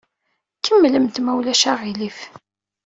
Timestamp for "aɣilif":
1.71-2.19